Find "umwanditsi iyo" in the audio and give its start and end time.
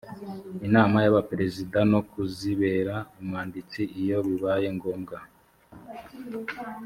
3.19-4.17